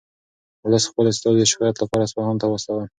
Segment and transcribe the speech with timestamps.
[0.63, 2.83] ولس خپل استازي د شکایت لپاره اصفهان ته واستول.